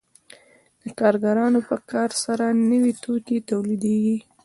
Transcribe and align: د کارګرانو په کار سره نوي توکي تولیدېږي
د 0.81 0.83
کارګرانو 0.99 1.59
په 1.69 1.75
کار 1.91 2.09
سره 2.23 2.45
نوي 2.71 2.93
توکي 3.03 3.37
تولیدېږي 3.49 4.17